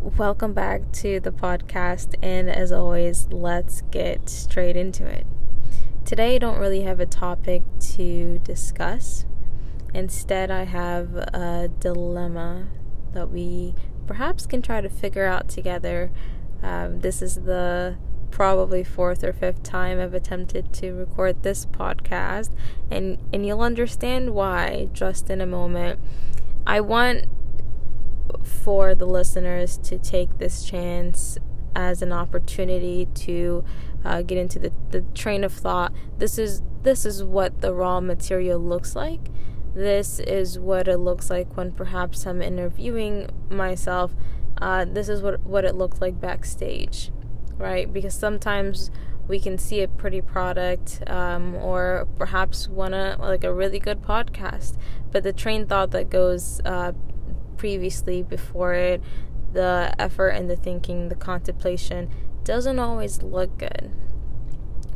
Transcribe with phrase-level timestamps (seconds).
[0.00, 2.14] welcome back to the podcast.
[2.22, 5.26] And as always, let's get straight into it.
[6.04, 7.62] Today, I don't really have a topic
[7.96, 9.26] to discuss.
[9.92, 12.68] Instead, I have a dilemma
[13.12, 13.74] that we
[14.06, 16.10] perhaps can try to figure out together.
[16.62, 17.96] Um, this is the
[18.30, 22.50] probably fourth or fifth time I've attempted to record this podcast,
[22.90, 26.00] and and you'll understand why just in a moment.
[26.66, 27.26] I want
[28.70, 31.36] for the listeners to take this chance
[31.74, 33.64] as an opportunity to
[34.04, 35.92] uh, get into the, the train of thought.
[36.18, 39.22] This is this is what the raw material looks like.
[39.74, 44.14] This is what it looks like when perhaps I'm interviewing myself.
[44.62, 47.10] Uh, this is what what it looked like backstage,
[47.58, 47.92] right?
[47.92, 48.92] Because sometimes
[49.26, 54.00] we can see a pretty product um, or perhaps one a like a really good
[54.00, 54.76] podcast,
[55.10, 56.92] but the train thought that goes uh,
[57.60, 59.02] previously before it,
[59.52, 62.08] the effort and the thinking, the contemplation
[62.42, 63.92] doesn't always look good.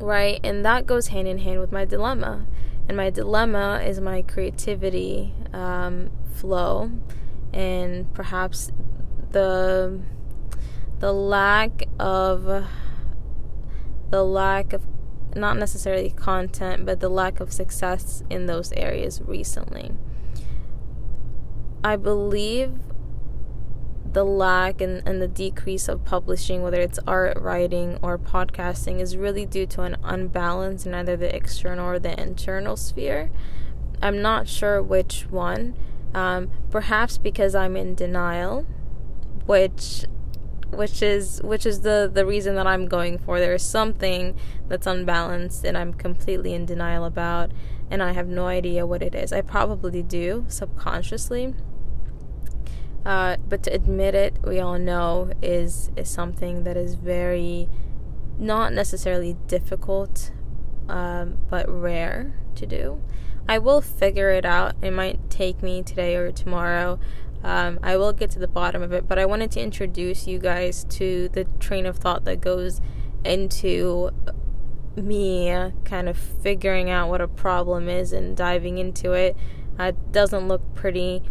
[0.00, 0.40] Right?
[0.42, 2.46] And that goes hand in hand with my dilemma.
[2.88, 6.90] And my dilemma is my creativity um, flow
[7.52, 8.72] and perhaps
[9.32, 10.00] the
[11.00, 12.66] the lack of
[14.10, 14.82] the lack of
[15.36, 19.92] not necessarily content but the lack of success in those areas recently
[21.84, 22.72] I believe
[24.10, 29.18] the lack and, and the decrease of publishing, whether it's art, writing, or podcasting, is
[29.18, 33.30] really due to an unbalance in either the external or the internal sphere.
[34.00, 35.76] I'm not sure which one.
[36.14, 38.64] Um, perhaps because I'm in denial,
[39.44, 40.06] which
[40.70, 43.40] which is which is the the reason that I'm going for.
[43.40, 44.36] There is something
[44.68, 47.50] that's unbalanced and I'm completely in denial about,
[47.90, 49.32] and I have no idea what it is.
[49.32, 51.54] I probably do subconsciously
[53.04, 57.68] uh, but to admit it, we all know is is something that is very
[58.38, 60.32] not necessarily difficult,
[60.88, 63.02] um, but rare to do.
[63.48, 64.74] I will figure it out.
[64.82, 66.98] It might take me today or tomorrow.
[67.42, 70.38] Um, I will get to the bottom of it, but I wanted to introduce you
[70.38, 72.80] guys to the train of thought that goes
[73.22, 74.10] into
[74.96, 79.36] me kind of figuring out what a problem is and diving into it.
[79.78, 81.22] Uh, it doesn't look pretty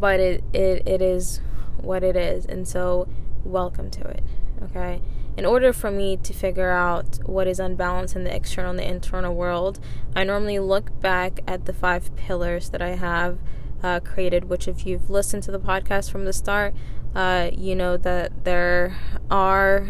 [0.00, 1.40] but it, it, it is
[1.76, 2.46] what it is.
[2.46, 3.08] And so,
[3.44, 4.24] welcome to it.
[4.62, 5.00] Okay.
[5.36, 8.86] In order for me to figure out what is unbalanced in the external and the
[8.86, 9.78] internal world,
[10.14, 13.38] I normally look back at the five pillars that I have
[13.82, 14.48] uh, created.
[14.50, 16.74] Which, if you've listened to the podcast from the start,
[17.14, 18.96] uh, you know that there
[19.30, 19.88] are,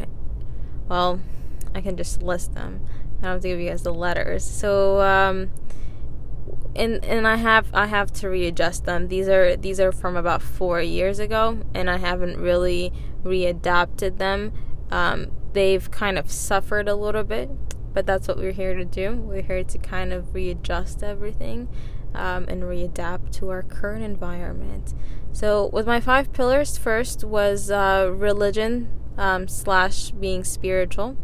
[0.89, 1.21] well,
[1.75, 2.87] I can just list them.
[3.19, 4.45] I don't have to give you guys the letters.
[4.45, 5.51] So, um,
[6.77, 9.09] and and I have I have to readjust them.
[9.09, 12.93] These are these are from about four years ago, and I haven't really
[13.25, 14.53] readapted them.
[14.91, 17.51] Um, they've kind of suffered a little bit,
[17.93, 19.15] but that's what we're here to do.
[19.15, 21.69] We're here to kind of readjust everything
[22.15, 24.95] um, and readapt to our current environment.
[25.33, 31.17] So, with my five pillars, first was uh, religion um, slash being spiritual.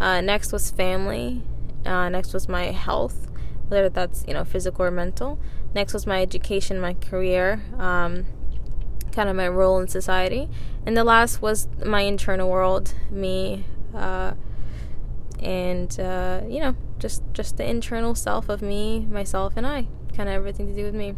[0.00, 1.42] Uh, next was family.
[1.84, 3.25] Uh, next was my health
[3.68, 5.38] whether that's you know physical or mental.
[5.74, 8.26] Next was my education, my career, um,
[9.12, 10.48] kind of my role in society,
[10.84, 14.32] and the last was my internal world, me, uh,
[15.40, 20.28] and uh, you know just just the internal self of me, myself, and I, kind
[20.28, 21.14] of everything to do with me.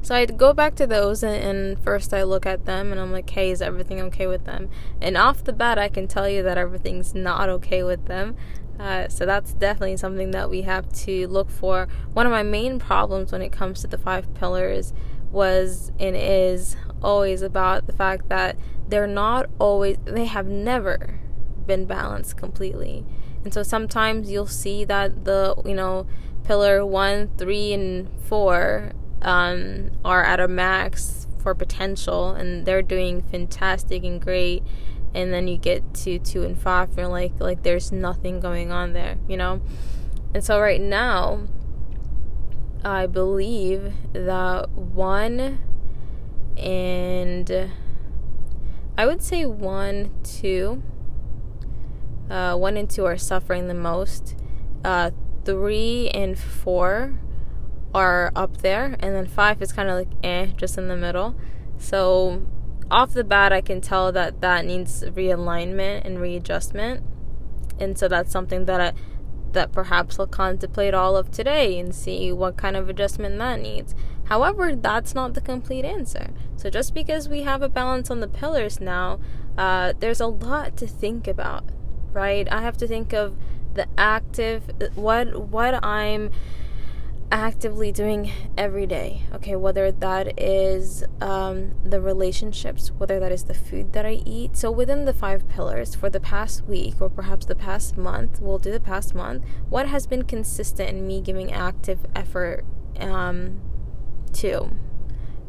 [0.00, 3.12] So I go back to those, and, and, first I look at them, and I'm
[3.12, 4.70] like, hey, is everything okay with them?
[5.00, 8.36] And off the bat, I can tell you that everything's not okay with them.
[8.78, 11.88] Uh, so that's definitely something that we have to look for.
[12.12, 14.92] One of my main problems when it comes to the five pillars
[15.32, 18.56] was and is always about the fact that
[18.88, 21.18] they're not always, they have never
[21.66, 23.04] been balanced completely.
[23.44, 26.06] And so sometimes you'll see that the, you know,
[26.44, 28.92] pillar one, three, and four
[29.22, 34.62] um, are at a max for potential and they're doing fantastic and great
[35.14, 38.92] and then you get to two and five and like like there's nothing going on
[38.92, 39.60] there you know?
[40.34, 41.46] And so right now
[42.84, 45.58] i believe that one
[46.56, 47.70] and
[48.96, 50.82] i would say one two
[52.30, 54.36] uh, one and two are suffering the most.
[54.84, 55.10] Uh,
[55.44, 57.18] three and four
[57.94, 61.34] are up there and then five is kind of like eh just in the middle
[61.78, 62.42] so
[62.90, 67.04] off the bat, I can tell that that needs realignment and readjustment.
[67.78, 68.92] And so that's something that I,
[69.52, 73.94] that perhaps I'll contemplate all of today and see what kind of adjustment that needs.
[74.24, 76.30] However, that's not the complete answer.
[76.56, 79.20] So just because we have a balance on the pillars now,
[79.56, 81.64] uh, there's a lot to think about,
[82.12, 82.50] right?
[82.50, 83.36] I have to think of
[83.74, 86.30] the active what what I'm
[87.30, 89.22] actively doing every day.
[89.34, 94.56] Okay, whether that is um, the relationships, whether that is the food that I eat.
[94.56, 98.58] So within the five pillars for the past week or perhaps the past month, we'll
[98.58, 99.44] do the past month.
[99.68, 102.64] What has been consistent in me giving active effort
[102.98, 103.60] um,
[104.34, 104.70] to?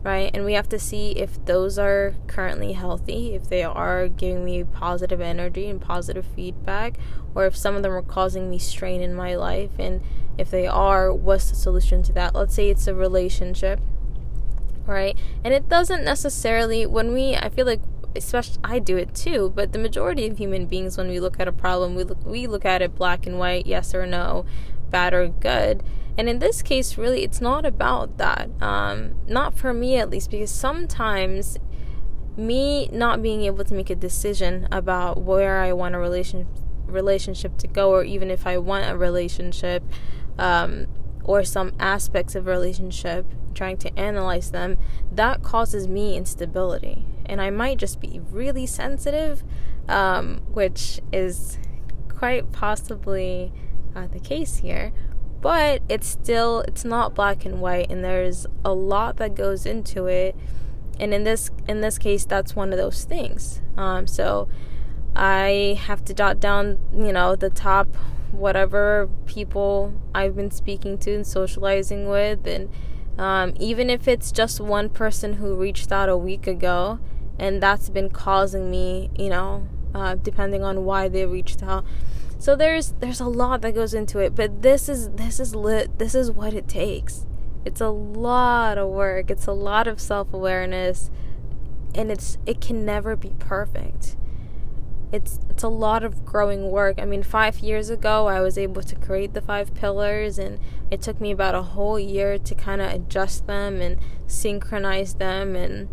[0.01, 4.45] Right, and we have to see if those are currently healthy, if they are giving
[4.45, 6.97] me positive energy and positive feedback,
[7.35, 10.01] or if some of them are causing me strain in my life and
[10.39, 12.33] if they are, what's the solution to that?
[12.33, 13.79] Let's say it's a relationship,
[14.85, 15.17] right?
[15.43, 17.81] And it doesn't necessarily, when we, I feel like,
[18.15, 21.47] especially I do it too, but the majority of human beings, when we look at
[21.47, 24.45] a problem, we look, we look at it black and white, yes or no,
[24.89, 25.83] bad or good.
[26.17, 28.49] And in this case, really, it's not about that.
[28.61, 31.57] Um, not for me, at least, because sometimes
[32.35, 36.47] me not being able to make a decision about where I want a relation
[36.87, 39.83] relationship to go, or even if I want a relationship,
[40.39, 40.87] um,
[41.23, 44.77] or some aspects of a relationship, trying to analyze them,
[45.11, 47.05] that causes me instability.
[47.25, 49.43] And I might just be really sensitive,
[49.87, 51.59] um, which is
[52.07, 53.51] quite possibly
[53.95, 54.91] uh, the case here.
[55.41, 60.07] But it's still it's not black and white, and there's a lot that goes into
[60.07, 60.35] it.
[60.99, 63.61] And in this in this case, that's one of those things.
[63.77, 64.49] Um, so
[65.15, 67.87] I have to jot down, you know, the top
[68.31, 72.45] whatever people I've been speaking to and socializing with.
[72.47, 72.69] And
[73.17, 76.99] um, even if it's just one person who reached out a week ago,
[77.37, 81.85] and that's been causing me, you know, uh, depending on why they reached out.
[82.37, 85.99] So there's there's a lot that goes into it, but this is this is lit.
[85.99, 87.25] This is what it takes.
[87.65, 89.29] It's a lot of work.
[89.29, 91.11] It's a lot of self awareness,
[91.93, 94.15] and it's it can never be perfect
[95.11, 96.99] it's it's a lot of growing work.
[96.99, 100.59] I mean, 5 years ago I was able to create the five pillars and
[100.91, 103.97] it took me about a whole year to kind of adjust them and
[104.27, 105.89] synchronize them and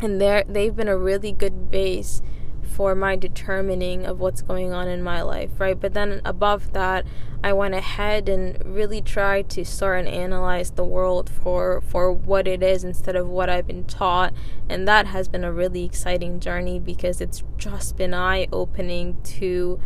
[0.00, 2.22] and they they've been a really good base
[2.70, 5.78] for my determining of what's going on in my life, right?
[5.78, 7.04] But then above that,
[7.42, 12.46] I went ahead and really tried to start and analyze the world for for what
[12.46, 14.32] it is instead of what I've been taught,
[14.68, 19.80] and that has been a really exciting journey because it's just been eye opening to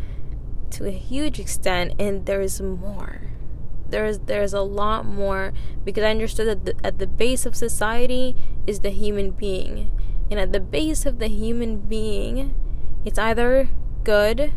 [0.71, 3.31] to a huge extent, and there is more.
[3.89, 5.53] There's there's a lot more
[5.85, 8.35] because I understood that the, at the base of society
[8.67, 9.93] is the human being,
[10.29, 12.55] and at the base of the human being
[13.05, 13.69] it's either
[14.03, 14.53] good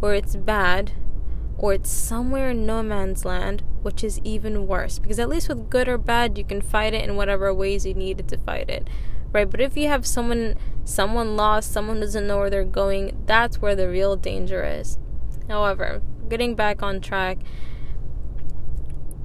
[0.00, 0.92] or it's bad
[1.56, 4.98] or it's somewhere in no man's land, which is even worse.
[4.98, 7.94] Because at least with good or bad, you can fight it in whatever ways you
[7.94, 8.88] needed to fight it.
[9.32, 9.48] Right?
[9.48, 13.76] But if you have someone someone lost, someone doesn't know where they're going, that's where
[13.76, 14.98] the real danger is.
[15.48, 17.38] However, getting back on track,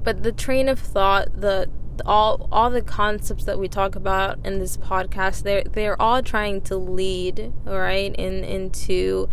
[0.04, 1.70] but the train of thought, the
[2.06, 6.62] all all the concepts that we talk about in this podcast they're they're all trying
[6.62, 9.28] to lead right in into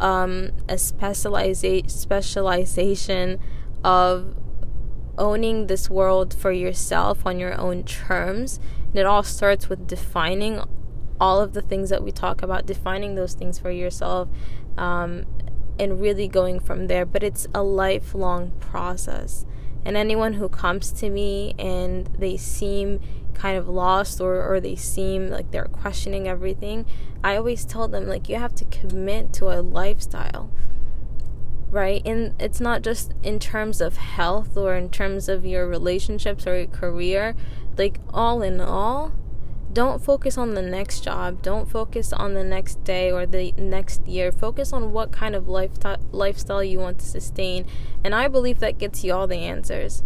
[0.00, 3.38] um, a specializa- specialization
[3.82, 4.34] of
[5.16, 8.60] owning this world for yourself on your own terms.
[8.88, 10.62] And it all starts with defining
[11.20, 14.28] all of the things that we talk about defining those things for yourself
[14.76, 15.26] um,
[15.78, 17.04] and really going from there.
[17.04, 19.44] But it's a lifelong process
[19.84, 23.00] and anyone who comes to me and they seem
[23.34, 26.84] kind of lost or, or they seem like they're questioning everything,
[27.22, 30.50] I always tell them, like, you have to commit to a lifestyle,
[31.70, 32.02] right?
[32.04, 36.58] And it's not just in terms of health or in terms of your relationships or
[36.58, 37.34] your career,
[37.76, 39.12] like, all in all,
[39.72, 44.06] don't focus on the next job don't focus on the next day or the next
[44.06, 44.32] year.
[44.32, 47.66] Focus on what kind of lifestyle lifestyle you want to sustain
[48.02, 50.02] and i believe that gets you all the answers.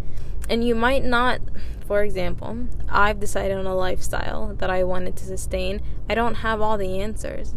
[0.48, 1.40] And you might not
[1.86, 5.80] for example i've decided on a lifestyle that i wanted to sustain.
[6.08, 7.54] I don't have all the answers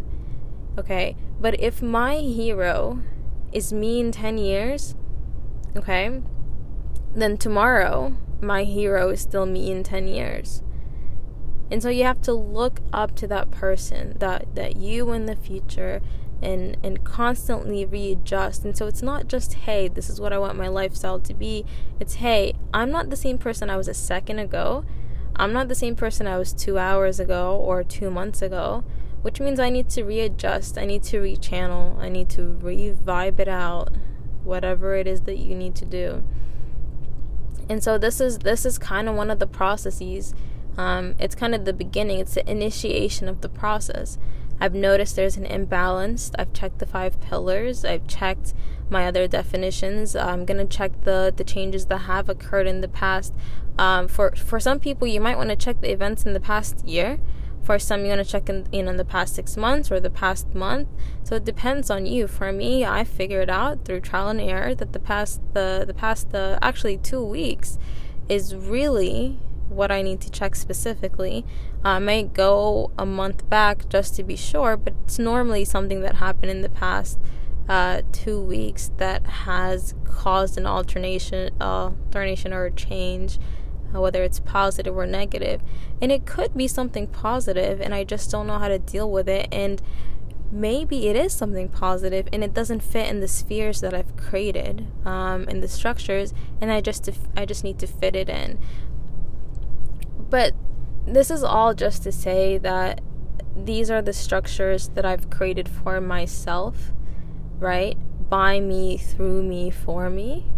[0.78, 1.16] okay?
[1.40, 3.00] But if my hero
[3.52, 4.94] is me in 10 years
[5.76, 6.20] okay
[7.14, 10.62] then tomorrow my hero is still me in 10 years
[11.70, 15.36] and so you have to look up to that person that that you in the
[15.36, 16.00] future
[16.42, 18.64] and and constantly readjust.
[18.64, 21.64] And so it's not just hey, this is what I want my lifestyle to be.
[21.98, 24.84] It's hey, I'm not the same person I was a second ago.
[25.34, 28.84] I'm not the same person I was 2 hours ago or 2 months ago,
[29.20, 33.48] which means I need to readjust, I need to rechannel, I need to revibe it
[33.48, 33.92] out,
[34.44, 36.24] whatever it is that you need to do.
[37.68, 40.34] And so this is this is kind of one of the processes.
[40.76, 42.18] Um, it's kind of the beginning.
[42.18, 44.18] It's the initiation of the process.
[44.60, 46.30] I've noticed there's an imbalance.
[46.38, 47.84] I've checked the five pillars.
[47.84, 48.54] I've checked
[48.88, 50.16] my other definitions.
[50.16, 53.34] I'm gonna check the the changes that have occurred in the past.
[53.78, 56.86] Um, for for some people, you might want to check the events in the past
[56.86, 57.18] year.
[57.62, 60.08] For some, you want to check in, in on the past six months or the
[60.08, 60.88] past month.
[61.24, 62.28] So it depends on you.
[62.28, 66.30] For me, I figured out through trial and error that the past the the past
[66.30, 67.76] the actually two weeks
[68.28, 71.44] is really what I need to check specifically.
[71.84, 76.16] I might go a month back just to be sure, but it's normally something that
[76.16, 77.18] happened in the past
[77.68, 83.38] uh, two weeks that has caused an alternation, uh, alternation or a change,
[83.94, 85.60] uh, whether it's positive or negative.
[86.00, 89.28] And it could be something positive, and I just don't know how to deal with
[89.28, 89.48] it.
[89.50, 89.82] And
[90.50, 94.86] maybe it is something positive and it doesn't fit in the spheres that I've created
[95.04, 98.58] um, in the structures and I just I just need to fit it in
[100.30, 100.54] but
[101.06, 103.00] this is all just to say that
[103.56, 106.92] these are the structures that I've created for myself,
[107.58, 107.96] right?
[108.28, 110.50] By me, through me, for me.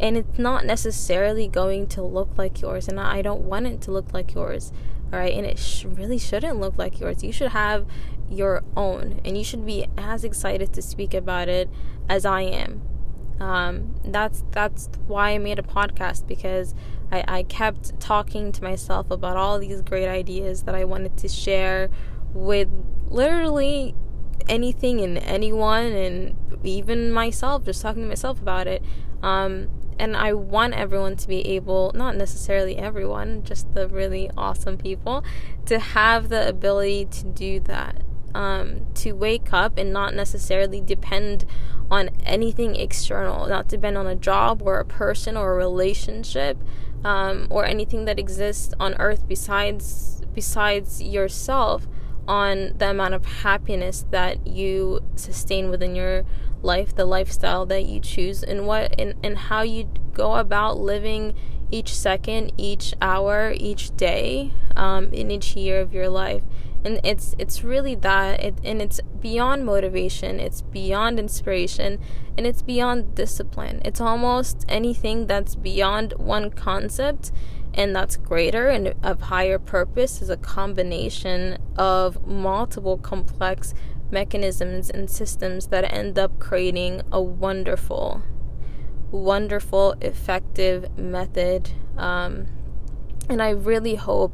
[0.00, 3.90] And it's not necessarily going to look like yours, and I don't want it to
[3.90, 4.72] look like yours,
[5.12, 5.32] all right?
[5.32, 7.24] And it sh- really shouldn't look like yours.
[7.24, 7.86] You should have
[8.28, 11.68] your own, and you should be as excited to speak about it
[12.08, 12.82] as I am.
[13.40, 16.74] Um, that's that's why I made a podcast because
[17.12, 21.28] I, I kept talking to myself about all these great ideas that I wanted to
[21.28, 21.88] share
[22.32, 22.68] with
[23.08, 23.94] literally
[24.48, 28.82] anything and anyone and even myself just talking to myself about it.
[29.22, 29.68] Um,
[30.00, 35.24] and i want everyone to be able not necessarily everyone just the really awesome people
[35.66, 38.02] to have the ability to do that.
[38.34, 41.46] Um, to wake up and not necessarily depend
[41.90, 46.58] on anything external not depend on a job or a person or a relationship
[47.04, 51.86] um, or anything that exists on earth besides besides yourself
[52.26, 56.24] on the amount of happiness that you sustain within your
[56.62, 61.34] life the lifestyle that you choose and what and, and how you go about living
[61.70, 66.42] each second each hour each day um, in each year of your life.
[66.84, 71.98] And it's it's really that it, and it's beyond motivation it's beyond inspiration
[72.36, 73.82] and it's beyond discipline.
[73.84, 77.32] It's almost anything that's beyond one concept
[77.74, 83.74] and that's greater and of higher purpose is a combination of multiple complex
[84.10, 88.22] mechanisms and systems that end up creating a wonderful
[89.10, 92.46] wonderful effective method um,
[93.28, 94.32] and i really hope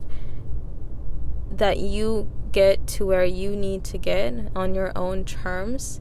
[1.50, 6.00] that you get to where you need to get on your own terms.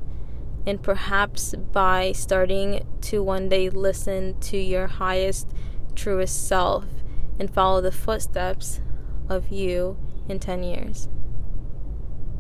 [0.68, 5.50] And perhaps by starting to one day listen to your highest,
[5.96, 6.86] truest self
[7.40, 8.82] and follow the footsteps
[9.28, 9.98] of you
[10.30, 11.10] in 10 years.